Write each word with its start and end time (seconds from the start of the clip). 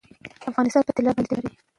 افغانستان 0.49 0.81
په 0.87 0.93
طلا 0.97 1.11
باندې 1.15 1.27
تکیه 1.29 1.37
لري. 1.39 1.51